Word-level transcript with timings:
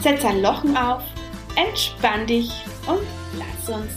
Setz 0.00 0.24
ein 0.24 0.42
Lochen 0.42 0.76
auf, 0.76 1.02
entspann 1.56 2.26
dich 2.26 2.50
und 2.86 3.00
lass 3.38 3.68
uns 3.68 3.92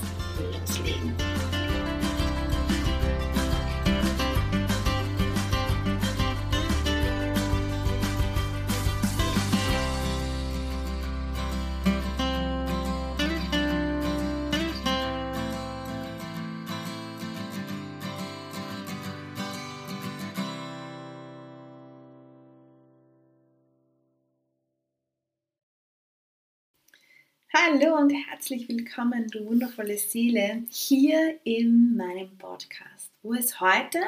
Hallo 27.62 27.98
und 27.98 28.12
herzlich 28.12 28.70
willkommen, 28.70 29.28
du 29.28 29.46
wundervolle 29.46 29.98
Seele, 29.98 30.64
hier 30.70 31.40
in 31.44 31.98
meinem 31.98 32.38
Podcast, 32.38 33.12
wo 33.22 33.34
es 33.34 33.60
heute 33.60 34.00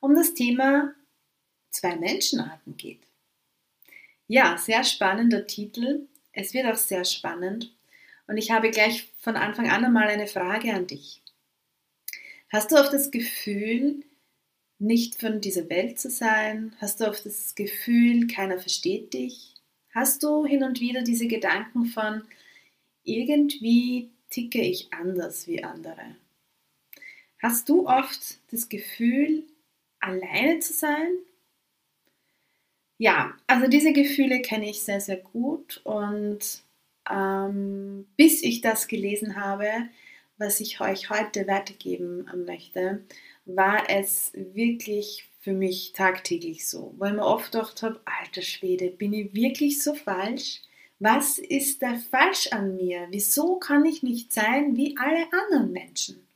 um 0.00 0.14
das 0.14 0.34
Thema 0.34 0.92
zwei 1.70 1.96
Menschenarten 1.96 2.76
geht. 2.76 3.00
Ja, 4.26 4.58
sehr 4.58 4.84
spannender 4.84 5.46
Titel. 5.46 6.06
Es 6.32 6.52
wird 6.52 6.66
auch 6.66 6.76
sehr 6.76 7.04
spannend. 7.04 7.72
Und 8.26 8.36
ich 8.36 8.50
habe 8.50 8.70
gleich 8.70 9.08
von 9.20 9.36
Anfang 9.36 9.70
an 9.70 9.84
einmal 9.84 10.08
eine 10.08 10.26
Frage 10.26 10.74
an 10.74 10.86
dich. 10.86 11.22
Hast 12.52 12.72
du 12.72 12.76
oft 12.76 12.92
das 12.92 13.10
Gefühl, 13.10 14.04
nicht 14.78 15.18
von 15.18 15.40
dieser 15.40 15.70
Welt 15.70 15.98
zu 15.98 16.10
sein? 16.10 16.76
Hast 16.80 17.00
du 17.00 17.08
oft 17.08 17.24
das 17.24 17.54
Gefühl, 17.54 18.26
keiner 18.26 18.58
versteht 18.58 19.14
dich? 19.14 19.54
Hast 19.94 20.22
du 20.22 20.44
hin 20.44 20.62
und 20.62 20.80
wieder 20.80 21.00
diese 21.00 21.26
Gedanken 21.26 21.86
von, 21.86 22.22
irgendwie 23.06 24.10
ticke 24.30 24.60
ich 24.60 24.92
anders 24.92 25.46
wie 25.46 25.62
andere. 25.62 26.16
Hast 27.38 27.68
du 27.68 27.86
oft 27.86 28.38
das 28.50 28.68
Gefühl, 28.68 29.44
alleine 30.00 30.58
zu 30.60 30.72
sein? 30.72 31.08
Ja, 32.98 33.34
also 33.46 33.68
diese 33.68 33.92
Gefühle 33.92 34.40
kenne 34.40 34.70
ich 34.70 34.82
sehr, 34.82 35.00
sehr 35.00 35.18
gut 35.18 35.80
und 35.84 36.62
ähm, 37.10 38.06
bis 38.16 38.42
ich 38.42 38.62
das 38.62 38.88
gelesen 38.88 39.36
habe, 39.36 39.68
was 40.38 40.60
ich 40.60 40.80
euch 40.80 41.10
heute 41.10 41.46
weitergeben 41.46 42.26
möchte, 42.46 43.04
war 43.44 43.88
es 43.88 44.32
wirklich 44.34 45.28
für 45.40 45.52
mich 45.52 45.92
tagtäglich 45.92 46.66
so, 46.66 46.94
weil 46.98 47.12
mir 47.12 47.24
oft 47.24 47.52
gedacht 47.52 47.82
habe, 47.82 48.00
alter 48.04 48.42
Schwede, 48.42 48.90
bin 48.90 49.12
ich 49.12 49.34
wirklich 49.34 49.82
so 49.82 49.94
falsch? 49.94 50.62
Was 50.98 51.38
ist 51.38 51.82
da 51.82 51.96
falsch 52.10 52.48
an 52.52 52.76
mir? 52.76 53.06
Wieso 53.10 53.56
kann 53.56 53.84
ich 53.84 54.02
nicht 54.02 54.32
sein 54.32 54.76
wie 54.76 54.96
alle 54.96 55.26
anderen 55.32 55.72
Menschen? 55.72 56.26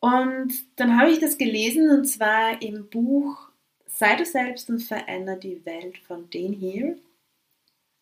Und 0.00 0.52
dann 0.76 0.98
habe 0.98 1.10
ich 1.10 1.18
das 1.18 1.38
gelesen 1.38 1.90
und 1.90 2.06
zwar 2.06 2.60
im 2.62 2.88
Buch 2.88 3.50
Sei 3.86 4.16
du 4.16 4.24
selbst 4.24 4.70
und 4.70 4.80
veränder 4.80 5.36
die 5.36 5.62
Welt 5.66 5.98
von 5.98 6.30
Dan 6.30 6.54
Heal. 6.54 6.98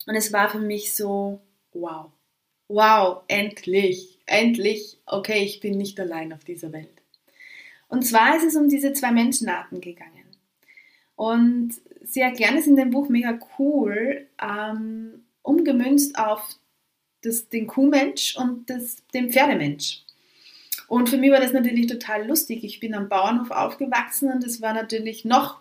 Und 0.07 0.15
es 0.15 0.33
war 0.33 0.49
für 0.49 0.61
mich 0.61 0.95
so, 0.95 1.41
wow, 1.73 2.13
wow, 2.69 3.23
endlich, 3.27 4.21
endlich, 4.27 4.99
okay, 5.07 5.43
ich 5.43 5.59
bin 5.59 5.77
nicht 5.77 5.99
allein 5.99 6.33
auf 6.33 6.45
dieser 6.45 6.73
Welt. 6.73 7.03
Und 7.89 8.07
zwar 8.07 8.37
ist 8.37 8.45
es 8.45 8.55
um 8.55 8.69
diese 8.69 8.93
zwei 8.93 9.11
Menschenarten 9.11 9.81
gegangen. 9.81 10.25
Und 11.17 11.75
sie 12.09 12.21
erklären 12.21 12.57
es 12.57 12.67
in 12.67 12.77
dem 12.77 12.91
Buch 12.91 13.09
mega 13.09 13.39
cool, 13.59 14.27
ähm, 14.41 15.25
umgemünzt 15.43 16.19
auf 16.19 16.43
das, 17.23 17.49
den 17.49 17.67
Kuhmensch 17.67 18.37
und 18.37 18.69
das, 18.71 18.97
den 19.15 19.31
Pferdemensch. 19.31 20.05
Und 20.89 21.09
für 21.11 21.19
mich 21.19 21.31
war 21.31 21.41
das 21.41 21.53
natürlich 21.53 21.87
total 21.87 22.27
lustig. 22.27 22.65
Ich 22.65 22.81
bin 22.81 22.95
am 22.95 23.09
Bauernhof 23.09 23.51
aufgewachsen 23.51 24.33
und 24.33 24.45
es 24.45 24.63
war 24.63 24.73
natürlich 24.73 25.25
noch 25.25 25.61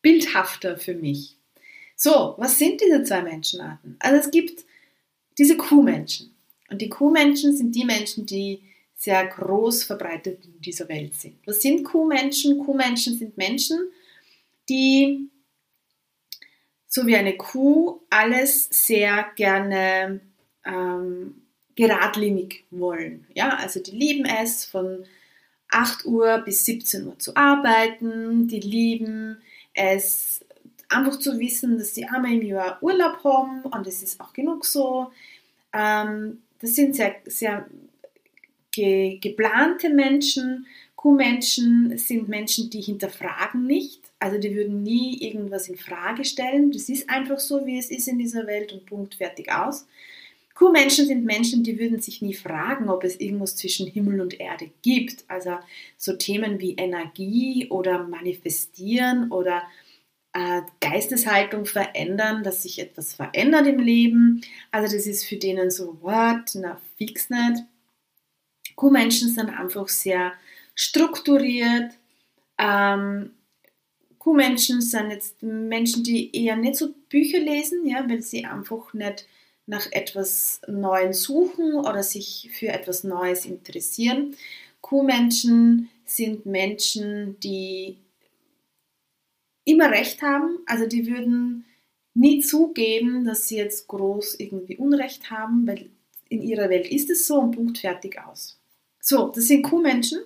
bildhafter 0.00 0.76
für 0.78 0.94
mich. 0.94 1.36
So, 1.96 2.34
was 2.38 2.58
sind 2.58 2.80
diese 2.80 3.02
zwei 3.02 3.22
Menschenarten? 3.22 3.96
Also 3.98 4.18
es 4.18 4.30
gibt 4.30 4.64
diese 5.38 5.56
Kuhmenschen. 5.56 6.34
Und 6.70 6.80
die 6.80 6.88
Kuhmenschen 6.88 7.56
sind 7.56 7.74
die 7.74 7.84
Menschen, 7.84 8.26
die 8.26 8.62
sehr 8.96 9.26
groß 9.26 9.84
verbreitet 9.84 10.44
in 10.44 10.60
dieser 10.60 10.88
Welt 10.88 11.14
sind. 11.16 11.36
Was 11.44 11.60
sind 11.60 11.84
Kuhmenschen? 11.84 12.58
Kuhmenschen 12.58 13.18
sind 13.18 13.36
Menschen, 13.36 13.78
die 14.68 15.28
so 16.94 17.06
wie 17.06 17.16
eine 17.16 17.38
Kuh 17.38 18.00
alles 18.10 18.68
sehr 18.70 19.24
gerne 19.34 20.20
ähm, 20.66 21.40
geradlinig 21.74 22.66
wollen. 22.70 23.26
Ja, 23.32 23.56
also 23.56 23.80
die 23.80 23.92
lieben 23.96 24.26
es, 24.26 24.66
von 24.66 25.06
8 25.70 26.04
Uhr 26.04 26.42
bis 26.44 26.66
17 26.66 27.06
Uhr 27.06 27.18
zu 27.18 27.34
arbeiten. 27.34 28.46
Die 28.46 28.60
lieben 28.60 29.38
es, 29.72 30.44
einfach 30.90 31.18
zu 31.18 31.38
wissen, 31.40 31.78
dass 31.78 31.94
sie 31.94 32.04
einmal 32.04 32.34
im 32.34 32.42
Jahr 32.42 32.82
Urlaub 32.82 33.24
haben 33.24 33.62
und 33.62 33.86
es 33.86 34.02
ist 34.02 34.20
auch 34.20 34.34
genug 34.34 34.66
so. 34.66 35.10
Ähm, 35.72 36.42
das 36.60 36.74
sind 36.74 36.94
sehr, 36.94 37.14
sehr 37.24 37.66
ge 38.70 39.16
geplante 39.16 39.88
Menschen. 39.88 40.66
Kuhmenschen 41.02 41.98
sind 41.98 42.28
Menschen, 42.28 42.70
die 42.70 42.80
hinterfragen 42.80 43.66
nicht. 43.66 44.00
Also 44.20 44.38
die 44.38 44.54
würden 44.54 44.84
nie 44.84 45.20
irgendwas 45.20 45.68
in 45.68 45.76
Frage 45.76 46.24
stellen. 46.24 46.70
Das 46.70 46.88
ist 46.88 47.10
einfach 47.10 47.40
so, 47.40 47.66
wie 47.66 47.76
es 47.76 47.90
ist 47.90 48.06
in 48.06 48.18
dieser 48.18 48.46
Welt 48.46 48.72
und 48.72 48.86
Punkt, 48.86 49.16
fertig 49.16 49.50
aus. 49.50 49.88
Kuhmenschen 50.54 51.08
sind 51.08 51.24
Menschen, 51.24 51.64
die 51.64 51.76
würden 51.80 52.00
sich 52.00 52.22
nie 52.22 52.34
fragen, 52.34 52.88
ob 52.88 53.02
es 53.02 53.18
irgendwas 53.18 53.56
zwischen 53.56 53.88
Himmel 53.88 54.20
und 54.20 54.38
Erde 54.38 54.70
gibt. 54.82 55.24
Also 55.26 55.58
so 55.96 56.12
Themen 56.12 56.60
wie 56.60 56.76
Energie 56.76 57.66
oder 57.68 58.06
Manifestieren 58.06 59.32
oder 59.32 59.64
äh, 60.34 60.60
Geisteshaltung 60.80 61.66
verändern, 61.66 62.44
dass 62.44 62.62
sich 62.62 62.78
etwas 62.78 63.14
verändert 63.14 63.66
im 63.66 63.80
Leben. 63.80 64.42
Also 64.70 64.94
das 64.94 65.08
ist 65.08 65.24
für 65.24 65.36
denen 65.36 65.72
so, 65.72 65.98
what, 66.00 66.52
na 66.54 66.80
fix 66.96 67.28
nicht. 67.28 67.64
Kuhmenschen 68.76 69.30
sind 69.30 69.50
einfach 69.50 69.88
sehr 69.88 70.34
strukturiert, 70.74 71.92
ähm, 72.58 73.32
Kuhmenschen 74.18 74.80
sind 74.80 75.10
jetzt 75.10 75.42
Menschen, 75.42 76.04
die 76.04 76.34
eher 76.34 76.56
nicht 76.56 76.76
so 76.76 76.94
Bücher 77.08 77.40
lesen, 77.40 77.86
ja, 77.86 78.08
weil 78.08 78.22
sie 78.22 78.44
einfach 78.44 78.94
nicht 78.94 79.26
nach 79.66 79.86
etwas 79.90 80.60
Neuem 80.68 81.12
suchen 81.12 81.74
oder 81.74 82.02
sich 82.02 82.50
für 82.52 82.68
etwas 82.68 83.04
Neues 83.04 83.46
interessieren. 83.46 84.36
Kuhmenschen 84.80 85.88
sind 86.04 86.46
Menschen, 86.46 87.38
die 87.40 87.96
immer 89.64 89.90
recht 89.90 90.22
haben, 90.22 90.58
also 90.66 90.86
die 90.86 91.06
würden 91.06 91.64
nie 92.14 92.40
zugeben, 92.40 93.24
dass 93.24 93.48
sie 93.48 93.56
jetzt 93.56 93.88
groß 93.88 94.38
irgendwie 94.38 94.76
Unrecht 94.76 95.30
haben, 95.30 95.66
weil 95.66 95.90
in 96.28 96.42
ihrer 96.42 96.68
Welt 96.70 96.90
ist 96.90 97.10
es 97.10 97.26
so 97.26 97.38
und 97.38 97.56
Punkt 97.56 97.78
fertig 97.78 98.18
aus. 98.18 98.58
So, 99.00 99.28
das 99.28 99.48
sind 99.48 99.62
Kuhmenschen. 99.62 100.20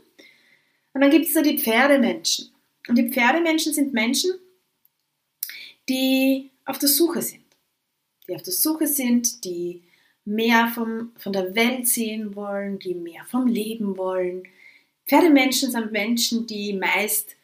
Und 0.97 1.03
dann 1.03 1.11
gibt 1.11 1.27
es 1.27 1.35
da 1.35 1.43
die 1.43 1.59
Pferdemenschen. 1.59 2.49
Und 2.89 2.97
die 2.97 3.11
Pferdemenschen 3.11 3.75
sind 3.75 3.93
Menschen, 3.93 4.31
die 5.91 6.51
auf 6.65 6.79
der 6.79 6.89
Suche 6.89 7.21
sind. 7.21 7.45
Die 8.27 8.35
auf 8.35 8.41
der 8.41 8.55
Suche 8.55 8.87
sind, 8.87 9.45
die 9.45 9.83
mehr 10.25 10.69
vom, 10.69 11.13
von 11.19 11.35
der 11.35 11.55
Welt 11.55 11.87
sehen 11.87 12.35
wollen, 12.35 12.79
die 12.79 12.95
mehr 12.95 13.27
vom 13.27 13.47
Leben 13.47 13.99
wollen. 13.99 14.45
Pferdemenschen 15.07 15.71
sind 15.71 15.93
Menschen, 15.93 16.47
die 16.47 16.73
meist 16.73 17.37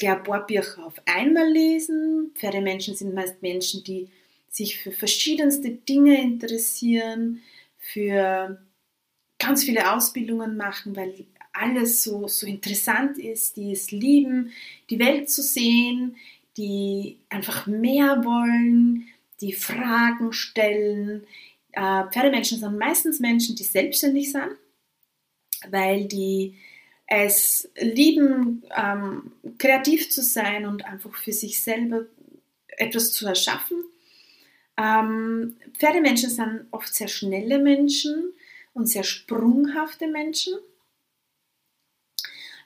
ein 0.00 0.22
paar 0.22 0.46
Bücher 0.46 0.86
auf 0.86 0.94
einmal 1.06 1.50
lesen. 1.50 2.30
Pferdemenschen 2.36 2.94
sind 2.94 3.14
meist 3.14 3.42
Menschen, 3.42 3.82
die 3.82 4.10
sich 4.48 4.78
für 4.78 4.92
verschiedenste 4.92 5.70
Dinge 5.72 6.22
interessieren, 6.22 7.42
für 7.78 8.62
ganz 9.40 9.64
viele 9.64 9.92
Ausbildungen 9.92 10.56
machen, 10.56 10.94
weil 10.94 11.26
alles 11.52 12.02
so, 12.02 12.28
so 12.28 12.46
interessant 12.46 13.18
ist, 13.18 13.56
die 13.56 13.72
es 13.72 13.90
lieben, 13.90 14.52
die 14.88 14.98
Welt 14.98 15.30
zu 15.30 15.42
sehen, 15.42 16.16
die 16.56 17.18
einfach 17.28 17.66
mehr 17.66 18.24
wollen, 18.24 19.08
die 19.40 19.52
Fragen 19.52 20.32
stellen. 20.32 21.26
Äh, 21.72 22.04
Pferdemenschen 22.10 22.58
sind 22.58 22.78
meistens 22.78 23.20
Menschen, 23.20 23.56
die 23.56 23.64
selbstständig 23.64 24.32
sind, 24.32 24.56
weil 25.70 26.06
die 26.06 26.56
es 27.06 27.68
lieben, 27.76 28.62
ähm, 28.76 29.32
kreativ 29.58 30.10
zu 30.10 30.22
sein 30.22 30.64
und 30.66 30.84
einfach 30.84 31.14
für 31.16 31.32
sich 31.32 31.60
selber 31.60 32.06
etwas 32.68 33.10
zu 33.12 33.26
erschaffen. 33.26 33.82
Ähm, 34.76 35.56
Pferdemenschen 35.76 36.30
sind 36.30 36.66
oft 36.70 36.94
sehr 36.94 37.08
schnelle 37.08 37.58
Menschen 37.58 38.32
und 38.72 38.86
sehr 38.86 39.02
sprunghafte 39.02 40.06
Menschen. 40.06 40.54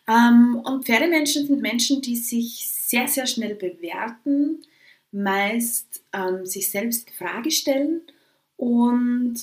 Ähm, 0.06 0.60
und 0.64 0.84
Pferdemenschen 0.84 1.46
sind 1.46 1.60
Menschen, 1.60 2.02
die 2.02 2.16
sich 2.16 2.68
sehr, 2.68 3.08
sehr 3.08 3.26
schnell 3.26 3.54
bewerten, 3.54 4.62
meist 5.12 6.02
ähm, 6.12 6.44
sich 6.44 6.70
selbst 6.70 7.08
in 7.08 7.14
Frage 7.14 7.50
stellen 7.50 8.02
und 8.56 9.36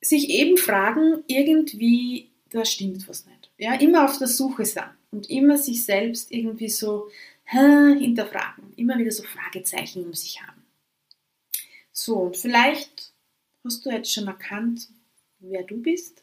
sich 0.00 0.30
eben 0.30 0.56
fragen, 0.56 1.22
irgendwie, 1.26 2.30
da 2.50 2.64
stimmt 2.64 3.06
was 3.08 3.26
nicht. 3.26 3.50
Ja, 3.58 3.74
immer 3.74 4.04
auf 4.04 4.18
der 4.18 4.28
Suche 4.28 4.64
sein 4.64 4.90
und 5.10 5.28
immer 5.28 5.58
sich 5.58 5.84
selbst 5.84 6.32
irgendwie 6.32 6.70
so 6.70 7.10
hinterfragen, 7.44 8.72
immer 8.76 8.96
wieder 8.96 9.10
so 9.10 9.24
Fragezeichen 9.24 10.04
um 10.04 10.14
sich 10.14 10.40
haben. 10.40 10.62
So, 11.92 12.14
und 12.16 12.36
vielleicht 12.36 13.12
hast 13.64 13.84
du 13.84 13.90
jetzt 13.90 14.12
schon 14.12 14.28
erkannt, 14.28 14.88
wer 15.40 15.64
du 15.64 15.76
bist. 15.82 16.22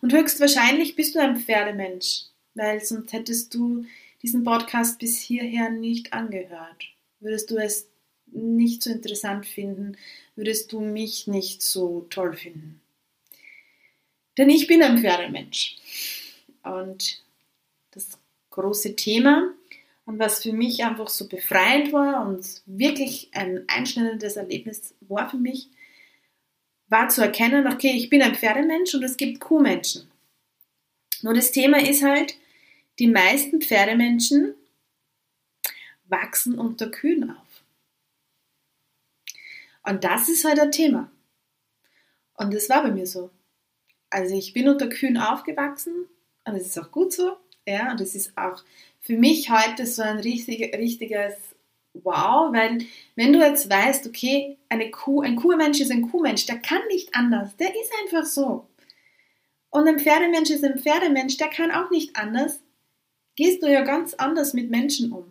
Und 0.00 0.12
höchstwahrscheinlich 0.12 0.96
bist 0.96 1.14
du 1.14 1.20
ein 1.20 1.36
Pferdemensch, 1.36 2.24
weil 2.54 2.80
sonst 2.80 3.12
hättest 3.12 3.54
du 3.54 3.84
diesen 4.22 4.44
Podcast 4.44 4.98
bis 4.98 5.20
hierher 5.20 5.70
nicht 5.70 6.12
angehört. 6.12 6.84
Würdest 7.20 7.50
du 7.50 7.56
es 7.56 7.88
nicht 8.26 8.82
so 8.82 8.90
interessant 8.90 9.46
finden, 9.46 9.96
würdest 10.36 10.72
du 10.72 10.80
mich 10.80 11.26
nicht 11.26 11.62
so 11.62 12.06
toll 12.10 12.34
finden. 12.34 12.80
Denn 14.36 14.50
ich 14.50 14.66
bin 14.66 14.82
ein 14.82 14.98
Pferdemensch. 14.98 15.76
Und 16.62 17.22
das 17.92 18.18
große 18.50 18.96
Thema 18.96 19.52
und 20.06 20.18
was 20.18 20.42
für 20.42 20.52
mich 20.52 20.84
einfach 20.84 21.08
so 21.08 21.28
befreiend 21.28 21.92
war 21.92 22.26
und 22.26 22.62
wirklich 22.66 23.28
ein 23.32 23.64
einschneidendes 23.68 24.36
Erlebnis 24.36 24.94
war 25.00 25.30
für 25.30 25.36
mich, 25.36 25.68
war 26.88 27.08
zu 27.08 27.22
erkennen, 27.22 27.66
okay, 27.66 27.92
ich 27.96 28.10
bin 28.10 28.22
ein 28.22 28.34
Pferdemensch 28.34 28.94
und 28.94 29.02
es 29.02 29.16
gibt 29.16 29.40
Kuhmenschen. 29.40 30.10
Nur 31.22 31.34
das 31.34 31.52
Thema 31.52 31.78
ist 31.78 32.02
halt, 32.02 32.36
die 32.98 33.08
meisten 33.08 33.60
Pferdemenschen 33.60 34.54
wachsen 36.04 36.58
unter 36.58 36.90
Kühen 36.90 37.30
auf. 37.30 37.64
Und 39.82 40.04
das 40.04 40.28
ist 40.28 40.44
halt 40.44 40.60
ein 40.60 40.72
Thema. 40.72 41.10
Und 42.34 42.52
das 42.52 42.68
war 42.68 42.82
bei 42.82 42.90
mir 42.90 43.06
so. 43.06 43.30
Also 44.10 44.36
ich 44.36 44.52
bin 44.52 44.68
unter 44.68 44.88
Kühen 44.88 45.16
aufgewachsen 45.16 46.06
und 46.44 46.54
es 46.56 46.66
ist 46.66 46.78
auch 46.78 46.90
gut 46.90 47.12
so. 47.12 47.36
Ja, 47.66 47.90
und 47.90 48.00
es 48.00 48.14
ist 48.14 48.36
auch 48.36 48.62
für 49.00 49.16
mich 49.16 49.50
heute 49.50 49.86
so 49.86 50.02
ein 50.02 50.18
richtig, 50.18 50.74
richtiges 50.76 51.34
Wow, 51.94 52.52
weil 52.52 52.78
wenn 53.14 53.32
du 53.32 53.38
jetzt 53.38 53.70
weißt, 53.70 54.06
okay, 54.06 54.58
eine 54.68 54.90
Kuh, 54.90 55.22
ein 55.22 55.36
Kuhmensch 55.36 55.80
ist 55.80 55.92
ein 55.92 56.10
Kuhmensch, 56.10 56.44
der 56.44 56.58
kann 56.58 56.80
nicht 56.88 57.14
anders, 57.14 57.56
der 57.56 57.68
ist 57.68 57.90
einfach 58.02 58.26
so. 58.26 58.66
Und 59.70 59.88
ein 59.88 60.00
Pferdemensch 60.00 60.50
ist 60.50 60.64
ein 60.64 60.78
Pferdemensch, 60.78 61.36
der 61.36 61.48
kann 61.48 61.70
auch 61.70 61.90
nicht 61.90 62.16
anders, 62.16 62.60
gehst 63.36 63.62
du 63.62 63.70
ja 63.70 63.82
ganz 63.82 64.14
anders 64.14 64.54
mit 64.54 64.70
Menschen 64.70 65.12
um. 65.12 65.30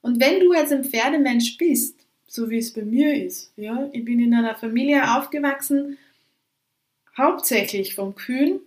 Und 0.00 0.20
wenn 0.20 0.40
du 0.40 0.52
jetzt 0.52 0.72
ein 0.72 0.84
Pferdemensch 0.84 1.56
bist, 1.58 1.96
so 2.26 2.50
wie 2.50 2.58
es 2.58 2.72
bei 2.72 2.82
mir 2.82 3.14
ist, 3.24 3.52
ja, 3.56 3.88
ich 3.92 4.04
bin 4.04 4.18
in 4.18 4.34
einer 4.34 4.56
Familie 4.56 5.16
aufgewachsen, 5.16 5.96
hauptsächlich 7.16 7.94
von 7.94 8.16
Kühen, 8.16 8.60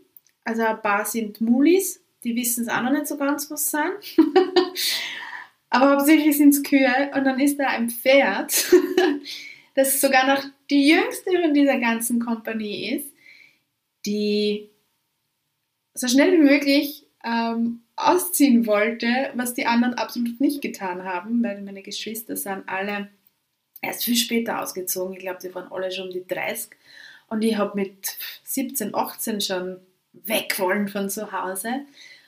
also 0.45 0.63
ein 0.63 0.81
paar 0.81 1.06
sind 1.06 1.41
Mulis, 1.41 2.01
die 2.23 2.35
wissen 2.38 2.63
es 2.63 2.69
auch 2.69 2.81
noch 2.81 2.91
nicht 2.91 3.07
so 3.07 3.18
ganz, 3.18 3.51
was 3.51 3.69
sind. 3.69 4.18
Aber 5.77 5.91
hauptsächlich 5.91 6.35
sind 6.35 6.56
es 6.56 6.63
Kühe 6.63 7.12
und 7.13 7.24
dann 7.24 7.39
ist 7.39 7.59
da 7.59 7.68
ein 7.68 7.91
Pferd, 7.91 8.65
das 9.75 10.01
sogar 10.01 10.25
noch 10.25 10.44
die 10.71 10.89
jüngste 10.89 11.39
von 11.39 11.53
dieser 11.53 11.79
ganzen 11.79 12.19
Kompanie 12.19 12.95
ist, 12.95 13.13
die 14.03 14.71
so 15.94 16.07
schnell 16.07 16.31
wie 16.31 16.44
möglich 16.44 17.06
ähm, 17.24 17.81
ausziehen 17.95 18.65
wollte, 18.65 19.29
was 19.35 19.53
die 19.53 19.68
anderen 19.68 19.94
absolut 19.94 20.39
nicht 20.41 20.63
getan 20.63 21.03
haben, 21.03 21.44
weil 21.44 21.62
meine 21.62 21.83
Geschwister 21.83 22.35
sind 22.35 22.68
alle 22.68 23.09
erst 23.83 24.04
viel 24.04 24.16
später 24.16 24.63
ausgezogen. 24.63 25.13
Ich 25.13 25.19
glaube, 25.19 25.40
die 25.44 25.54
waren 25.54 25.71
alle 25.71 25.92
schon 25.92 26.07
um 26.07 26.11
die 26.13 26.25
30 26.25 26.71
und 27.28 27.44
ich 27.44 27.56
habe 27.56 27.75
mit 27.75 28.18
17, 28.45 28.95
18 28.95 29.42
schon 29.42 29.78
weg 30.13 30.57
wollen 30.57 30.87
von 30.87 31.07
zu 31.11 31.31
Hause. 31.31 31.85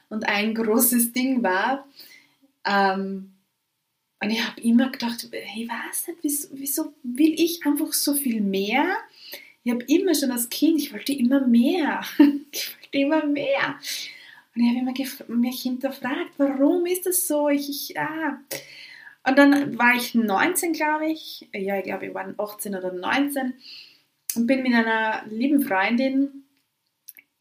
Und 0.07 0.29
ein 0.29 0.53
großes 0.53 1.13
Ding 1.13 1.41
war, 1.41 1.87
ähm, 2.63 3.33
und 4.21 4.29
ich 4.29 4.45
habe 4.45 4.59
immer 4.61 4.89
gedacht, 4.89 5.29
ich 5.31 5.69
weiß 5.69 6.07
nicht, 6.07 6.19
wieso, 6.21 6.47
wieso 6.51 6.93
will 7.03 7.33
ich 7.37 7.65
einfach 7.65 7.93
so 7.93 8.13
viel 8.13 8.41
mehr? 8.41 8.97
Ich 9.63 9.71
habe 9.71 9.83
immer 9.85 10.13
schon 10.13 10.31
als 10.31 10.49
Kind, 10.49 10.81
ich 10.81 10.91
wollte 10.91 11.13
immer 11.13 11.45
mehr. 11.47 12.01
ich 12.51 12.75
wollte 12.75 12.97
immer 12.97 13.25
mehr. 13.25 13.79
Und 14.55 14.61
ich 14.61 14.69
habe 14.69 15.25
immer 15.25 15.37
mich 15.37 15.61
hinterfragt, 15.61 16.33
warum 16.37 16.85
ist 16.85 17.05
das 17.05 17.27
so? 17.27 17.49
Ich, 17.49 17.69
ich, 17.69 17.99
ah. 17.99 18.39
Und 19.25 19.37
dann 19.37 19.77
war 19.77 19.95
ich 19.95 20.15
19, 20.15 20.73
glaube 20.73 21.11
ich. 21.11 21.47
Ja, 21.53 21.77
ich 21.77 21.83
glaube, 21.85 22.07
ich 22.07 22.13
war 22.13 22.33
18 22.37 22.75
oder 22.75 22.91
19 22.91 23.53
und 24.35 24.47
bin 24.47 24.63
mit 24.63 24.73
einer 24.73 25.23
lieben 25.29 25.61
Freundin 25.61 26.43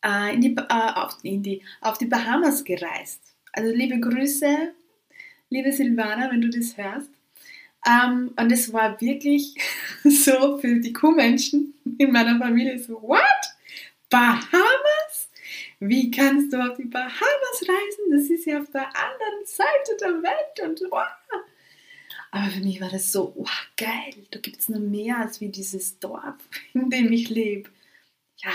äh, 0.05 0.35
in 0.35 0.41
die, 0.41 0.57
äh, 0.57 0.93
auf, 0.95 1.19
in 1.23 1.43
die, 1.43 1.63
auf 1.81 1.99
die 1.99 2.07
Bahamas 2.07 2.63
gereist. 2.63 3.23
Also 3.53 3.75
liebe 3.75 3.99
Grüße, 3.99 4.75
liebe 5.51 5.73
Silvana, 5.73 6.31
wenn 6.31 6.41
du 6.41 6.49
das 6.49 6.77
hörst. 6.77 7.11
Ähm, 7.87 8.33
und 8.37 8.53
es 8.53 8.73
war 8.73 9.01
wirklich 9.01 9.55
so 10.05 10.59
für 10.59 10.81
die 10.81 10.93
Kuhmenschen 10.93 11.75
in 11.99 12.13
meiner 12.13 12.39
Familie 12.39 12.79
so, 12.79 13.01
what? 13.03 13.23
Bahamas? 14.11 15.31
Wie 15.81 16.11
kannst 16.11 16.53
du 16.53 16.59
auf 16.59 16.77
die 16.77 16.85
Bahamas 16.85 17.63
reisen? 17.63 18.11
Das 18.11 18.31
ist 18.31 18.47
ja 18.47 18.61
auf 18.61 18.71
der 18.71 18.87
anderen 18.87 19.45
Seite 19.45 19.97
der 20.01 20.23
Welt 20.23 20.69
und 20.69 20.91
wow. 20.91 21.07
Aber 22.31 22.51
für 22.51 22.61
mich 22.61 22.81
war 22.81 22.91
das 22.91 23.11
so, 23.11 23.33
wow, 23.37 23.69
geil, 23.77 24.27
da 24.31 24.41
gibt 24.41 24.59
es 24.59 24.69
noch 24.69 24.81
mehr 24.81 25.19
als 25.19 25.41
wie 25.41 25.49
dieses 25.49 25.99
Dorf, 25.99 26.37
in 26.75 26.91
dem 26.91 27.11
ich 27.13 27.31
lebe. 27.31 27.71
Ja, 28.37 28.53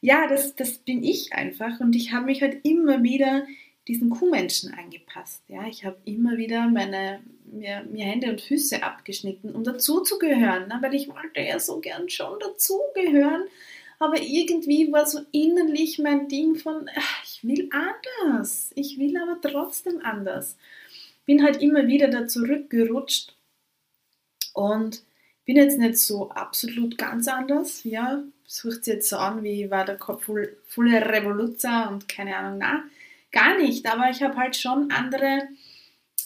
ja, 0.00 0.26
das, 0.26 0.54
das 0.54 0.78
bin 0.78 1.02
ich 1.02 1.32
einfach 1.32 1.80
und 1.80 1.94
ich 1.94 2.12
habe 2.12 2.26
mich 2.26 2.40
halt 2.40 2.64
immer 2.64 3.02
wieder 3.02 3.46
diesen 3.88 4.10
Kuhmenschen 4.10 4.74
angepasst. 4.74 5.42
Ja, 5.48 5.66
ich 5.66 5.84
habe 5.84 5.96
immer 6.04 6.36
wieder 6.36 6.68
meine, 6.68 7.20
mir, 7.50 7.84
mir, 7.90 8.04
Hände 8.04 8.30
und 8.30 8.40
Füße 8.40 8.82
abgeschnitten, 8.82 9.54
um 9.54 9.64
dazuzugehören, 9.64 10.68
ne? 10.68 10.78
weil 10.80 10.94
ich 10.94 11.08
wollte 11.08 11.40
ja 11.40 11.58
so 11.58 11.80
gern 11.80 12.08
schon 12.10 12.38
dazugehören, 12.38 13.44
aber 13.98 14.20
irgendwie 14.20 14.92
war 14.92 15.06
so 15.06 15.20
innerlich 15.32 15.98
mein 15.98 16.28
Ding 16.28 16.54
von, 16.56 16.88
ach, 16.94 17.24
ich 17.24 17.42
will 17.42 17.70
anders, 17.72 18.70
ich 18.74 18.98
will 18.98 19.16
aber 19.16 19.40
trotzdem 19.40 20.00
anders. 20.02 20.56
bin 21.24 21.42
halt 21.42 21.62
immer 21.62 21.86
wieder 21.86 22.08
da 22.08 22.28
zurückgerutscht 22.28 23.34
und 24.52 25.02
bin 25.46 25.56
jetzt 25.56 25.78
nicht 25.78 25.96
so 25.96 26.30
absolut 26.30 26.98
ganz 26.98 27.26
anders, 27.26 27.82
ja, 27.84 28.22
es 28.46 28.86
jetzt 28.86 29.08
so 29.08 29.16
an, 29.16 29.42
wie 29.42 29.70
war 29.70 29.84
der 29.84 29.96
Kopf 29.96 30.24
voll, 30.24 30.56
volle 30.68 31.00
Revoluzer 31.00 31.90
und 31.90 32.06
keine 32.08 32.36
Ahnung, 32.36 32.58
na, 32.60 32.84
gar 33.32 33.58
nicht, 33.58 33.86
aber 33.86 34.10
ich 34.10 34.22
habe 34.22 34.36
halt 34.36 34.56
schon 34.56 34.90
andere 34.90 35.48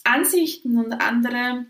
Ansichten 0.05 0.79
und 0.79 0.93
andere, 0.93 1.67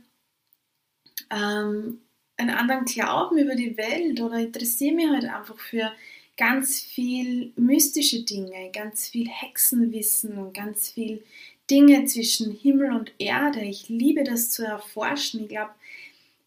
ähm, 1.31 2.01
einen 2.37 2.51
anderen 2.51 2.85
Glauben 2.85 3.39
über 3.39 3.55
die 3.55 3.77
Welt 3.77 4.21
oder 4.21 4.39
interessiere 4.39 4.95
mich 4.95 5.09
halt 5.09 5.25
einfach 5.25 5.59
für 5.59 5.93
ganz 6.37 6.81
viel 6.81 7.53
mystische 7.57 8.23
Dinge, 8.25 8.71
ganz 8.73 9.09
viel 9.09 9.29
Hexenwissen 9.29 10.53
ganz 10.53 10.91
viel 10.91 11.23
Dinge 11.71 12.05
zwischen 12.07 12.53
Himmel 12.53 12.93
und 12.93 13.13
Erde. 13.19 13.61
Ich 13.61 13.89
liebe 13.89 14.25
das 14.25 14.51
zu 14.51 14.65
erforschen. 14.65 15.43
Ich 15.43 15.49
glaube, 15.49 15.73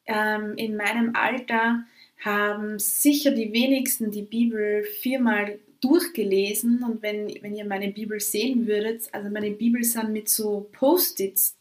ähm, 0.06 0.56
in 0.58 0.76
meinem 0.76 1.16
Alter 1.16 1.86
haben 2.24 2.80
sicher 2.80 3.32
die 3.32 3.54
wenigsten 3.54 4.12
die 4.12 4.24
Bibel 4.24 4.84
viermal 4.84 5.60
durchgelesen 5.86 6.84
und 6.84 7.02
wenn, 7.02 7.28
wenn 7.42 7.56
ihr 7.56 7.66
meine 7.66 7.92
Bibel 7.92 8.20
sehen 8.20 8.68
würdet, 8.68 9.08
also 9.12 9.30
meine 9.30 9.52
Bibel 9.52 9.84
sind 9.84 10.12
mit 10.12 10.30
so 10.30 10.70
Post-its 10.72 11.56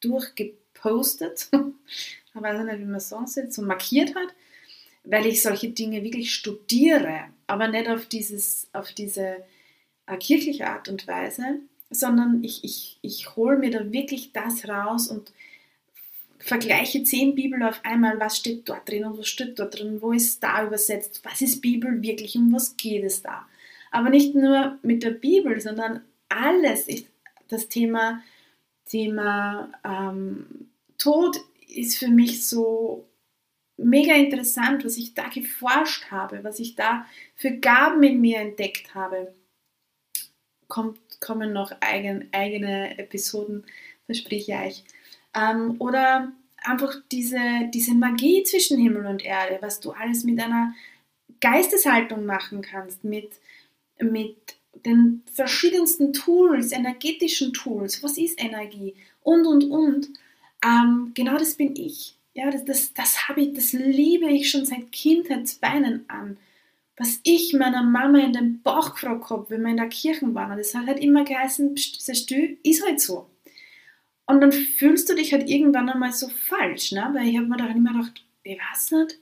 durchgepostet, 0.00 1.48
ich 2.34 2.40
weiß 2.40 2.64
nicht, 2.64 2.78
wie 2.78 2.84
man 2.84 3.00
sonst 3.00 3.36
jetzt 3.36 3.54
so 3.54 3.62
markiert 3.62 4.14
hat, 4.14 4.34
weil 5.04 5.26
ich 5.26 5.42
solche 5.42 5.70
Dinge 5.70 6.04
wirklich 6.04 6.32
studiere, 6.32 7.24
aber 7.46 7.68
nicht 7.68 7.88
auf, 7.88 8.06
dieses, 8.06 8.68
auf 8.72 8.92
diese 8.92 9.44
äh, 10.06 10.16
kirchliche 10.18 10.68
Art 10.68 10.88
und 10.88 11.06
Weise, 11.08 11.60
sondern 11.90 12.42
ich, 12.44 12.62
ich, 12.64 12.98
ich 13.02 13.36
hole 13.36 13.58
mir 13.58 13.70
da 13.70 13.92
wirklich 13.92 14.32
das 14.32 14.68
raus 14.68 15.08
und 15.08 15.32
vergleiche 16.42 17.04
zehn 17.04 17.34
Bibel 17.34 17.62
auf 17.62 17.84
einmal, 17.84 18.18
was 18.18 18.36
steht 18.36 18.68
dort 18.68 18.88
drin 18.88 19.04
und 19.04 19.18
was 19.18 19.28
steht 19.28 19.58
dort 19.58 19.78
drin, 19.78 20.02
wo 20.02 20.12
ist 20.12 20.42
da 20.42 20.66
übersetzt, 20.66 21.20
was 21.24 21.40
ist 21.40 21.60
Bibel 21.60 22.02
wirklich, 22.02 22.36
um 22.36 22.52
was 22.52 22.76
geht 22.76 23.04
es 23.04 23.22
da. 23.22 23.46
Aber 23.90 24.10
nicht 24.10 24.34
nur 24.34 24.78
mit 24.82 25.02
der 25.02 25.10
Bibel, 25.10 25.60
sondern 25.60 26.02
alles 26.28 26.88
ist 26.88 27.06
das 27.48 27.68
Thema, 27.68 28.22
Thema 28.86 29.70
ähm, 29.84 30.68
Tod 30.98 31.38
ist 31.68 31.98
für 31.98 32.08
mich 32.08 32.46
so 32.46 33.06
mega 33.76 34.14
interessant, 34.14 34.84
was 34.84 34.96
ich 34.96 35.14
da 35.14 35.28
geforscht 35.28 36.10
habe, 36.10 36.42
was 36.44 36.58
ich 36.58 36.74
da 36.74 37.06
für 37.36 37.52
Gaben 37.52 38.02
in 38.02 38.20
mir 38.20 38.38
entdeckt 38.40 38.94
habe. 38.94 39.34
Kommt, 40.68 40.98
kommen 41.20 41.52
noch 41.52 41.72
eigen, 41.80 42.28
eigene 42.32 42.98
Episoden, 42.98 43.64
verspreche 44.06 44.52
ich 44.52 44.58
euch. 44.58 44.84
Ähm, 45.34 45.76
oder 45.78 46.32
einfach 46.64 46.94
diese, 47.10 47.38
diese 47.72 47.94
Magie 47.94 48.42
zwischen 48.44 48.78
Himmel 48.78 49.06
und 49.06 49.24
Erde, 49.24 49.58
was 49.60 49.80
du 49.80 49.90
alles 49.90 50.24
mit 50.24 50.40
einer 50.40 50.74
Geisteshaltung 51.40 52.24
machen 52.24 52.62
kannst, 52.62 53.04
mit, 53.04 53.32
mit 54.00 54.36
den 54.86 55.22
verschiedensten 55.32 56.12
Tools, 56.12 56.72
energetischen 56.72 57.52
Tools, 57.52 58.02
was 58.02 58.16
ist 58.16 58.42
Energie 58.42 58.94
und, 59.22 59.46
und, 59.46 59.64
und. 59.64 60.08
Ähm, 60.64 61.12
genau 61.14 61.36
das 61.36 61.54
bin 61.54 61.76
ich. 61.76 62.16
Ja, 62.34 62.50
das, 62.50 62.64
das, 62.64 62.94
das 62.94 63.28
habe 63.28 63.42
ich, 63.42 63.52
das 63.52 63.72
liebe 63.72 64.28
ich 64.30 64.50
schon 64.50 64.64
seit 64.64 64.90
Kindheitsbeinen 64.92 66.04
an. 66.08 66.38
Was 66.96 67.20
ich 67.24 67.52
meiner 67.54 67.82
Mama 67.82 68.18
in 68.18 68.32
den 68.32 68.62
Bauch 68.62 68.94
gefragt 68.94 69.30
habe, 69.30 69.46
wenn 69.50 69.62
wir 69.62 69.70
in 69.70 69.76
der 69.76 69.88
Kirche 69.88 70.32
waren, 70.34 70.56
das 70.56 70.74
hat 70.74 70.86
halt 70.86 71.00
immer 71.00 71.24
geheißen, 71.24 71.74
ist 71.74 72.86
halt 72.86 73.00
so. 73.00 73.26
Und 74.26 74.40
dann 74.40 74.52
fühlst 74.52 75.08
du 75.08 75.14
dich 75.14 75.32
halt 75.32 75.48
irgendwann 75.48 75.88
einmal 75.88 76.12
so 76.12 76.28
falsch, 76.28 76.92
ne? 76.92 77.10
weil 77.12 77.28
ich 77.28 77.36
habe 77.36 77.46
mir 77.46 77.56
da 77.56 77.66
immer 77.66 77.92
gedacht, 77.92 78.24
ich 78.44 78.58
weiß 78.58 78.92
nicht, 78.92 79.18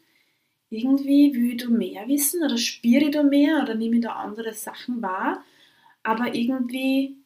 irgendwie 0.71 1.35
will 1.35 1.53
ich 1.53 1.63
da 1.63 1.69
mehr 1.69 2.07
wissen 2.07 2.43
oder 2.45 2.57
spüre 2.57 3.05
ich 3.05 3.11
da 3.11 3.23
mehr 3.23 3.63
oder 3.63 3.75
nehme 3.75 3.97
ich 3.97 4.03
da 4.03 4.13
andere 4.13 4.53
Sachen 4.53 5.03
wahr, 5.03 5.45
aber 6.03 6.35
irgendwie, 6.35 7.17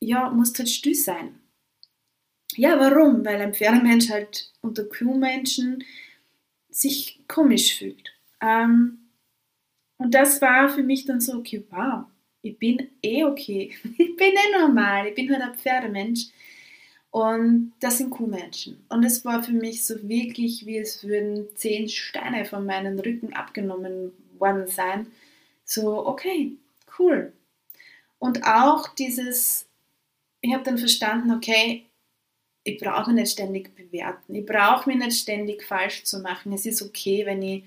ja, 0.00 0.30
muss 0.30 0.58
halt 0.58 0.68
still 0.70 0.94
sein. 0.94 1.38
Ja, 2.56 2.78
warum? 2.78 3.24
Weil 3.24 3.40
ein 3.40 3.54
Pferdemensch 3.54 4.10
halt 4.10 4.52
unter 4.60 4.84
Kuhmenschen 4.84 5.84
sich 6.70 7.20
komisch 7.28 7.78
fühlt. 7.78 8.12
Ähm, 8.40 9.10
und 9.96 10.14
das 10.14 10.40
war 10.40 10.68
für 10.68 10.82
mich 10.82 11.04
dann 11.04 11.20
so, 11.20 11.38
okay, 11.38 11.64
wow, 11.70 12.04
ich 12.42 12.58
bin 12.58 12.90
eh 13.02 13.24
okay. 13.24 13.74
Ich 13.98 14.16
bin 14.16 14.32
eh 14.32 14.58
normal. 14.58 15.08
Ich 15.08 15.14
bin 15.14 15.32
halt 15.32 15.42
ein 15.42 15.54
Pferdemensch. 15.54 16.26
Und 17.14 17.74
das 17.78 17.98
sind 17.98 18.10
Kuhmenschen. 18.10 18.84
Und 18.88 19.04
es 19.04 19.24
war 19.24 19.40
für 19.44 19.52
mich 19.52 19.84
so 19.84 20.08
wirklich, 20.08 20.66
wie 20.66 20.78
es 20.78 21.04
würden 21.04 21.46
zehn 21.54 21.88
Steine 21.88 22.44
von 22.44 22.66
meinem 22.66 22.98
Rücken 22.98 23.34
abgenommen 23.34 24.10
worden 24.36 24.66
sein. 24.66 25.06
So, 25.64 26.04
okay, 26.08 26.56
cool. 26.98 27.32
Und 28.18 28.42
auch 28.44 28.88
dieses, 28.96 29.68
ich 30.40 30.52
habe 30.52 30.64
dann 30.64 30.76
verstanden, 30.76 31.30
okay, 31.30 31.84
ich 32.64 32.80
brauche 32.80 33.12
nicht 33.12 33.30
ständig 33.30 33.76
bewerten. 33.76 34.34
Ich 34.34 34.44
brauche 34.44 34.90
mich 34.90 34.98
nicht 34.98 35.16
ständig 35.16 35.62
falsch 35.62 36.02
zu 36.02 36.18
machen. 36.18 36.52
Es 36.52 36.66
ist 36.66 36.82
okay, 36.82 37.24
wenn 37.26 37.42
ich, 37.42 37.62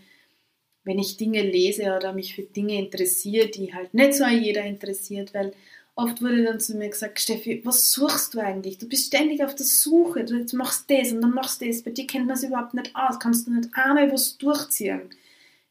wenn 0.83 0.99
ich 0.99 1.15
Dinge 1.15 1.41
lese 1.41 1.95
oder 1.95 2.11
mich 2.11 2.35
für 2.35 2.43
Dinge 2.43 2.77
interessiere, 2.77 3.47
die 3.47 3.73
halt 3.73 3.93
nicht 3.93 4.13
so 4.13 4.25
jeder 4.25 4.63
interessiert, 4.63 5.33
weil 5.33 5.53
oft 5.97 6.21
wurde 6.21 6.43
dann 6.43 6.59
zu 6.59 6.75
mir 6.77 6.89
gesagt, 6.89 7.19
Steffi, 7.19 7.61
was 7.65 7.91
suchst 7.91 8.35
du 8.35 8.39
eigentlich? 8.39 8.77
Du 8.77 8.87
bist 8.87 9.07
ständig 9.07 9.43
auf 9.43 9.55
der 9.55 9.65
Suche, 9.65 10.23
du 10.23 10.45
machst 10.55 10.89
das 10.89 11.11
und 11.11 11.21
dann 11.21 11.33
machst 11.33 11.61
das, 11.61 11.81
bei 11.81 11.89
dir 11.89 12.05
kennt 12.05 12.27
man 12.27 12.35
es 12.35 12.43
überhaupt 12.43 12.75
nicht 12.75 12.95
aus, 12.95 13.19
kannst 13.19 13.47
du 13.47 13.51
nicht 13.51 13.69
einmal 13.73 14.11
was 14.11 14.37
durchziehen. 14.37 15.09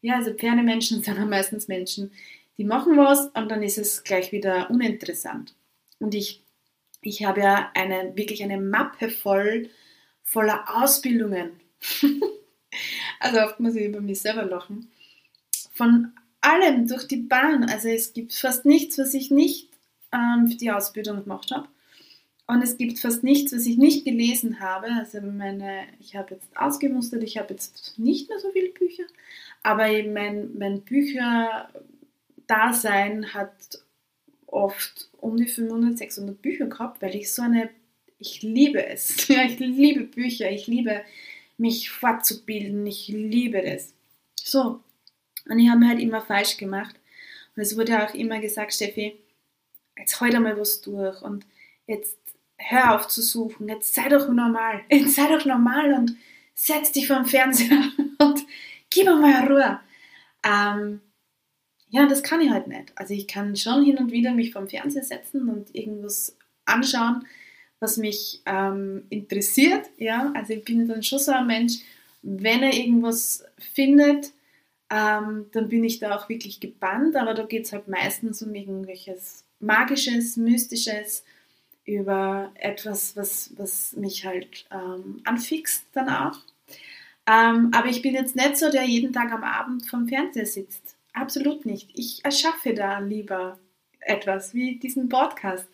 Ja, 0.02 0.16
also 0.16 0.35
Pferdemenschen 0.35 1.02
sind 1.02 1.16
ja 1.16 1.25
meistens 1.25 1.68
Menschen, 1.68 2.11
die 2.59 2.64
machen 2.64 2.97
was 2.97 3.28
und 3.28 3.49
dann 3.49 3.62
ist 3.62 3.78
es 3.78 4.02
gleich 4.02 4.33
wieder 4.33 4.68
uninteressant. 4.68 5.54
Und 6.00 6.14
ich, 6.14 6.42
ich 7.02 7.25
habe 7.25 7.40
ja 7.40 7.71
eine, 7.75 8.16
wirklich 8.16 8.42
eine 8.42 8.61
Mappe 8.61 9.11
voll, 9.11 9.71
voller 10.25 10.64
Ausbildungen. 10.83 11.52
also 13.21 13.40
oft 13.42 13.61
muss 13.61 13.76
ich 13.76 13.87
über 13.87 14.00
mich 14.00 14.21
selber 14.21 14.45
lachen. 14.45 14.90
Von 15.73 16.12
allem 16.40 16.88
durch 16.88 17.06
die 17.06 17.16
Bahn. 17.16 17.64
Also 17.71 17.88
es 17.88 18.12
gibt 18.12 18.35
fast 18.35 18.64
nichts, 18.64 18.99
was 18.99 19.14
ich 19.14 19.30
nicht 19.30 19.75
ähm, 20.12 20.48
für 20.48 20.56
die 20.56 20.70
Ausbildung 20.70 21.22
gemacht 21.22 21.50
habe. 21.50 21.68
Und 22.48 22.62
es 22.62 22.76
gibt 22.76 23.00
fast 23.00 23.25
nichts, 23.25 23.52
was 23.52 23.66
ich 23.66 23.76
nicht 23.76 24.04
gelesen 24.04 24.60
habe. 24.60 24.86
Also 24.92 25.20
meine, 25.20 25.82
ich 25.98 26.14
habe 26.14 26.34
jetzt 26.34 26.46
ausgemustert, 26.56 27.25
ich 27.25 27.38
habe 27.38 27.54
jetzt 27.54 27.98
nicht 27.98 28.28
mehr 28.28 28.38
so 28.38 28.52
viele 28.52 28.68
Bücher, 28.68 29.02
aber 29.62 29.88
mein, 30.04 30.56
mein 30.56 30.82
Bücherdasein 30.82 33.34
hat 33.34 33.80
oft 34.46 35.08
um 35.20 35.36
die 35.36 35.48
500, 35.48 35.98
600 35.98 36.40
Bücher 36.40 36.66
gehabt, 36.66 37.02
weil 37.02 37.16
ich 37.16 37.32
so 37.32 37.42
eine, 37.42 37.68
ich 38.18 38.42
liebe 38.42 38.86
es. 38.86 39.28
Ja, 39.28 39.44
ich 39.44 39.58
liebe 39.58 40.04
Bücher, 40.04 40.48
ich 40.50 40.68
liebe 40.68 41.02
mich 41.58 41.90
fortzubilden, 41.90 42.86
ich 42.86 43.08
liebe 43.08 43.60
das. 43.60 43.92
So, 44.36 44.80
und 45.48 45.58
ich 45.58 45.68
habe 45.68 45.86
halt 45.86 46.00
immer 46.00 46.22
falsch 46.22 46.56
gemacht. 46.56 46.94
Und 47.54 47.62
es 47.62 47.76
wurde 47.76 48.04
auch 48.04 48.14
immer 48.14 48.38
gesagt, 48.38 48.72
Steffi, 48.72 49.16
jetzt 49.99 50.21
halt 50.21 50.35
einmal 50.35 50.59
was 50.59 50.81
durch 50.81 51.23
und 51.23 51.47
jetzt 51.87 52.19
hör 52.59 52.95
auf 52.95 53.09
zu 53.09 53.23
suchen, 53.23 53.69
jetzt 53.69 53.95
sei 53.95 54.09
doch 54.09 54.29
normal, 54.29 54.83
jetzt 54.91 55.17
sei 55.17 55.29
doch 55.29 55.45
normal 55.45 55.93
und 55.95 56.17
setz 56.55 56.93
dich 56.93 57.07
vor 57.07 57.17
den 57.17 57.26
Fernseher 57.26 57.83
und 58.19 58.45
gib 58.91 59.05
mir 59.07 59.17
mal 59.17 59.47
Ruhe. 59.47 59.81
Ähm, 60.45 61.00
ja, 61.88 62.07
das 62.07 62.23
kann 62.23 62.41
ich 62.41 62.50
halt 62.50 62.67
nicht. 62.67 62.93
Also 62.97 63.15
ich 63.15 63.26
kann 63.26 63.57
schon 63.57 63.85
hin 63.85 63.99
und 63.99 64.11
wieder 64.11 64.33
mich 64.33 64.53
vom 64.53 64.69
Fernseher 64.69 65.05
setzen 65.05 65.49
und 65.49 65.75
irgendwas 65.75 66.37
anschauen, 66.65 67.26
was 67.79 67.97
mich 67.97 68.43
ähm, 68.47 69.05
interessiert. 69.11 69.88
Ja, 69.99 70.33
also 70.35 70.55
ich 70.55 70.65
bin 70.65 70.88
dann 70.88 71.03
schon 71.03 71.19
so 71.19 71.33
ein 71.33 71.47
Mensch, 71.47 71.79
wenn 72.23 72.62
er 72.62 72.75
irgendwas 72.75 73.45
findet, 73.59 74.33
ähm, 74.91 75.47
dann 75.53 75.69
bin 75.69 75.85
ich 75.85 75.99
da 75.99 76.17
auch 76.17 76.29
wirklich 76.29 76.61
gebannt, 76.61 77.17
aber 77.17 77.35
da 77.35 77.45
geht 77.45 77.67
es 77.67 77.73
halt 77.73 77.88
meistens 77.88 78.43
um 78.43 78.55
irgendwelches 78.55 79.46
Magisches, 79.60 80.36
Mystisches, 80.36 81.25
über 81.86 82.50
etwas, 82.56 83.16
was, 83.16 83.52
was 83.56 83.94
mich 83.96 84.26
halt 84.26 84.66
ähm, 84.72 85.20
anfixt 85.25 85.86
dann 85.92 86.08
auch. 86.08 86.38
Ähm, 87.28 87.70
aber 87.72 87.88
ich 87.88 88.02
bin 88.02 88.14
jetzt 88.14 88.36
nicht 88.36 88.56
so, 88.56 88.70
der 88.70 88.84
jeden 88.84 89.12
Tag 89.12 89.32
am 89.32 89.44
Abend 89.44 89.86
vom 89.86 90.06
Fernseher 90.06 90.46
sitzt. 90.46 90.96
Absolut 91.12 91.64
nicht. 91.64 91.90
Ich 91.94 92.25
erschaffe 92.25 92.75
da 92.75 92.98
lieber 92.98 93.58
etwas 94.00 94.52
wie 94.52 94.76
diesen 94.76 95.08
Podcast. 95.08 95.66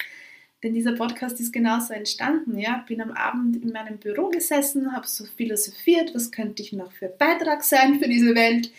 Denn 0.63 0.75
dieser 0.75 0.93
Podcast 0.93 1.41
ist 1.41 1.53
genauso 1.53 1.93
entstanden. 1.93 2.59
Ja? 2.59 2.85
Bin 2.87 3.01
am 3.01 3.11
Abend 3.11 3.63
in 3.63 3.73
meinem 3.73 3.99
Büro 3.99 4.29
gesessen, 4.29 4.93
habe 4.93 5.09
so 5.09 5.25
philosophiert, 5.25 6.15
was 6.15 6.31
könnte 6.31 6.63
ich 6.63 6.73
noch 6.73 6.93
für 6.93 7.09
Beitrag 7.09 7.65
sein 7.65 7.99
für 7.99 8.09
diese 8.09 8.35
Welt. 8.35 8.71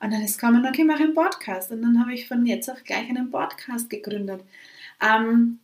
Und 0.00 0.12
dann 0.12 0.22
ist 0.22 0.38
gekommen, 0.38 0.66
okay, 0.66 0.84
mache 0.84 1.04
einen 1.04 1.14
Podcast. 1.14 1.70
Und 1.70 1.82
dann 1.82 2.00
habe 2.00 2.14
ich 2.14 2.28
von 2.28 2.44
jetzt 2.46 2.70
auf 2.70 2.84
gleich 2.84 3.08
einen 3.08 3.30
Podcast 3.30 3.88
gegründet. 3.88 4.42
Ähm, 5.00 5.58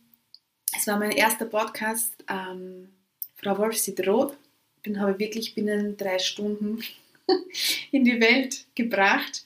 es 0.75 0.87
war 0.87 0.97
mein 0.97 1.11
erster 1.11 1.45
Podcast 1.45 2.15
ähm, 2.27 2.89
Frau 3.35 3.57
Wolf 3.57 3.77
sieht 3.77 4.05
rot. 4.07 4.37
Bin, 4.81 4.99
habe 4.99 5.19
wirklich 5.19 5.55
binnen 5.55 5.95
drei 5.97 6.19
Stunden 6.19 6.83
in 7.91 8.03
die 8.03 8.19
Welt 8.19 8.65
gebracht. 8.75 9.45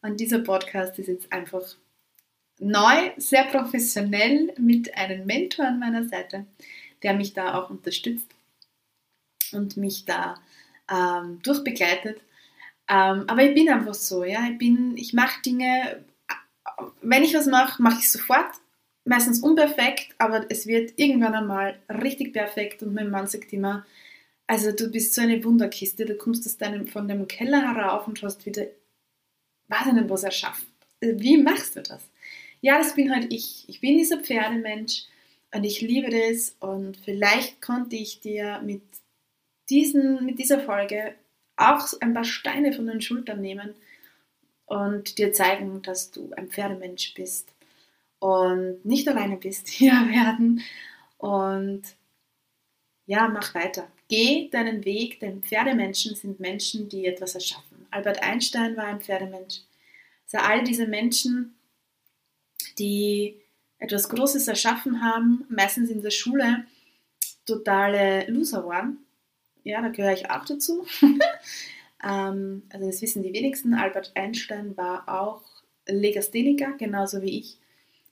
Und 0.00 0.18
dieser 0.18 0.40
Podcast 0.40 0.98
ist 0.98 1.08
jetzt 1.08 1.32
einfach 1.32 1.62
neu, 2.58 3.12
sehr 3.16 3.44
professionell 3.44 4.52
mit 4.58 4.96
einem 4.96 5.26
Mentor 5.26 5.66
an 5.66 5.78
meiner 5.78 6.04
Seite, 6.04 6.46
der 7.02 7.14
mich 7.14 7.32
da 7.32 7.54
auch 7.54 7.70
unterstützt 7.70 8.28
und 9.52 9.76
mich 9.76 10.04
da 10.04 10.40
ähm, 10.90 11.40
durchbegleitet. 11.42 12.20
Ähm, 12.92 13.24
aber 13.26 13.42
ich 13.42 13.54
bin 13.54 13.70
einfach 13.70 13.94
so, 13.94 14.22
ja, 14.22 14.46
ich 14.50 14.58
bin, 14.58 14.96
ich 14.98 15.14
mache 15.14 15.40
Dinge, 15.40 16.04
wenn 17.00 17.22
ich 17.22 17.32
was 17.32 17.46
mache, 17.46 17.80
mache 17.80 18.00
ich 18.00 18.10
sofort, 18.10 18.50
meistens 19.04 19.40
unperfekt, 19.40 20.14
aber 20.18 20.44
es 20.50 20.66
wird 20.66 20.92
irgendwann 20.96 21.34
einmal 21.34 21.78
richtig 21.88 22.34
perfekt 22.34 22.82
und 22.82 22.92
mein 22.92 23.10
Mann 23.10 23.26
sagt 23.26 23.50
immer, 23.54 23.86
also 24.46 24.72
du 24.72 24.90
bist 24.90 25.14
so 25.14 25.22
eine 25.22 25.42
Wunderkiste, 25.42 26.04
du 26.04 26.16
kommst 26.16 26.46
aus 26.46 26.58
deinem, 26.58 26.86
von 26.86 27.08
dem 27.08 27.26
Keller 27.28 27.62
herauf 27.62 28.06
und 28.06 28.22
hast 28.22 28.44
wieder, 28.44 28.64
ich 28.64 29.92
nicht, 29.92 30.10
was 30.10 30.24
erschaffen. 30.24 30.66
Wie 31.00 31.38
machst 31.38 31.76
du 31.76 31.82
das? 31.82 32.02
Ja, 32.60 32.76
das 32.76 32.94
bin 32.94 33.10
halt 33.12 33.32
ich. 33.32 33.64
Ich 33.68 33.80
bin 33.80 33.96
dieser 33.96 34.18
Pferdemensch 34.18 35.04
und 35.54 35.64
ich 35.64 35.80
liebe 35.80 36.10
das 36.10 36.54
und 36.60 36.98
vielleicht 36.98 37.62
konnte 37.62 37.96
ich 37.96 38.20
dir 38.20 38.60
mit, 38.62 38.82
diesen, 39.70 40.26
mit 40.26 40.38
dieser 40.38 40.60
Folge 40.60 41.14
auch 41.70 41.86
ein 42.00 42.14
paar 42.14 42.24
Steine 42.24 42.72
von 42.72 42.86
den 42.86 43.00
Schultern 43.00 43.40
nehmen 43.40 43.74
und 44.66 45.18
dir 45.18 45.32
zeigen, 45.32 45.82
dass 45.82 46.10
du 46.10 46.32
ein 46.36 46.48
Pferdemensch 46.48 47.14
bist 47.14 47.52
und 48.18 48.84
nicht 48.84 49.08
alleine 49.08 49.36
bist 49.36 49.68
hier 49.68 49.92
werden. 49.92 50.62
Und 51.18 51.82
ja, 53.06 53.28
mach 53.28 53.54
weiter. 53.54 53.88
Geh 54.08 54.48
deinen 54.50 54.84
Weg, 54.84 55.20
denn 55.20 55.42
Pferdemenschen 55.42 56.14
sind 56.14 56.40
Menschen, 56.40 56.88
die 56.88 57.06
etwas 57.06 57.34
erschaffen. 57.34 57.86
Albert 57.90 58.22
Einstein 58.22 58.76
war 58.76 58.84
ein 58.84 59.00
Pferdemensch. 59.00 59.60
Also 60.32 60.46
all 60.46 60.64
diese 60.64 60.86
Menschen, 60.86 61.54
die 62.78 63.36
etwas 63.78 64.08
Großes 64.08 64.48
erschaffen 64.48 65.02
haben, 65.02 65.44
meistens 65.48 65.90
in 65.90 66.02
der 66.02 66.10
Schule 66.10 66.64
totale 67.44 68.26
Loser 68.28 68.66
waren. 68.66 68.98
Ja, 69.64 69.80
da 69.80 69.88
gehöre 69.88 70.12
ich 70.12 70.30
auch 70.30 70.44
dazu. 70.44 70.86
ähm, 72.04 72.62
also 72.70 72.86
das 72.86 73.02
wissen 73.02 73.22
die 73.22 73.32
wenigsten. 73.32 73.74
Albert 73.74 74.12
Einstein 74.14 74.76
war 74.76 75.08
auch 75.08 75.42
Legastheniker, 75.86 76.72
genauso 76.72 77.22
wie 77.22 77.38
ich, 77.38 77.58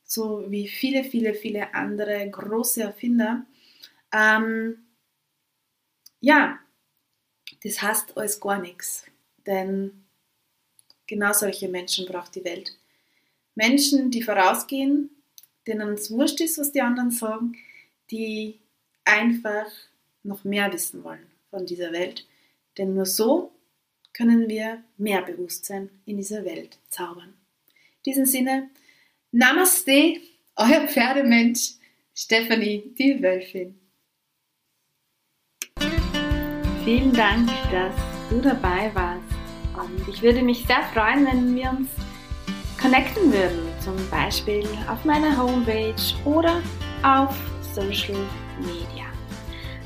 so 0.04 0.44
wie 0.50 0.68
viele, 0.68 1.04
viele, 1.04 1.34
viele 1.34 1.74
andere 1.74 2.28
große 2.30 2.82
Erfinder. 2.82 3.44
Ähm, 4.12 4.78
ja, 6.20 6.58
das 7.62 7.82
heißt 7.82 8.16
alles 8.16 8.40
gar 8.40 8.60
nichts, 8.60 9.06
denn 9.46 10.04
genau 11.06 11.32
solche 11.32 11.68
Menschen 11.68 12.06
braucht 12.06 12.34
die 12.36 12.44
Welt. 12.44 12.76
Menschen, 13.54 14.10
die 14.10 14.22
vorausgehen, 14.22 15.10
denen 15.66 15.94
es 15.94 16.10
wurscht 16.10 16.40
ist, 16.40 16.58
was 16.58 16.72
die 16.72 16.80
anderen 16.80 17.10
sagen, 17.10 17.56
die 18.10 18.60
einfach 19.04 19.66
noch 20.22 20.44
mehr 20.44 20.72
wissen 20.72 21.02
wollen 21.02 21.29
von 21.50 21.66
dieser 21.66 21.92
Welt. 21.92 22.26
Denn 22.78 22.94
nur 22.94 23.06
so 23.06 23.52
können 24.12 24.48
wir 24.48 24.82
mehr 24.96 25.22
Bewusstsein 25.22 25.90
in 26.06 26.16
dieser 26.16 26.44
Welt 26.44 26.78
zaubern. 26.88 27.34
In 27.98 28.12
diesem 28.12 28.26
Sinne, 28.26 28.70
Namaste, 29.32 30.20
euer 30.56 30.88
Pferdemensch, 30.88 31.74
Stephanie, 32.14 32.94
die 32.98 33.22
Wölfin. 33.22 33.78
Vielen 36.84 37.12
Dank, 37.12 37.48
dass 37.70 37.94
du 38.30 38.40
dabei 38.40 38.90
warst. 38.94 39.22
Und 39.74 40.08
ich 40.08 40.20
würde 40.22 40.42
mich 40.42 40.66
sehr 40.66 40.82
freuen, 40.92 41.26
wenn 41.26 41.54
wir 41.54 41.70
uns 41.70 41.88
connecten 42.80 43.32
würden, 43.32 43.68
zum 43.82 43.94
Beispiel 44.10 44.66
auf 44.88 45.04
meiner 45.04 45.36
Homepage 45.36 45.94
oder 46.24 46.62
auf 47.02 47.36
Social 47.74 48.18
Media. 48.60 48.99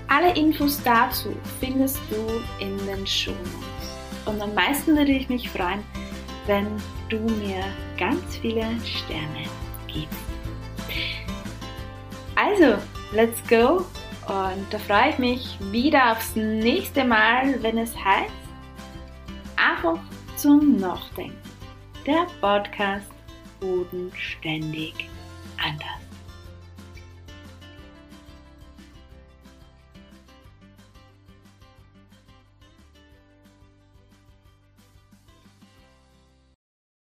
Alle 0.09 0.35
Infos 0.37 0.81
dazu 0.83 1.35
findest 1.61 1.99
du 2.11 2.64
in 2.64 2.77
den 2.87 3.07
Show 3.07 3.33
Notes. 3.33 4.27
Und 4.27 4.40
am 4.40 4.55
meisten 4.55 4.97
würde 4.97 5.12
ich 5.12 5.29
mich 5.29 5.49
freuen, 5.49 5.83
wenn 6.47 6.67
du 7.09 7.19
mir 7.19 7.64
ganz 7.99 8.37
viele 8.37 8.67
Sterne 8.85 9.45
gibst. 9.87 10.19
Also, 12.37 12.79
let's 13.12 13.40
go! 13.49 13.85
Und 14.27 14.67
da 14.71 14.79
freue 14.79 15.11
ich 15.11 15.19
mich 15.19 15.59
wieder 15.71 16.12
aufs 16.12 16.35
nächste 16.35 17.05
Mal, 17.05 17.62
wenn 17.62 17.79
es 17.79 17.95
heißt, 17.95 18.33
einfach 19.57 19.99
zum 20.37 20.77
Nachdenken 20.77 21.37
der 22.07 22.27
Podcast 22.40 23.11
Bodenständig 23.61 25.09
anders. 25.57 26.04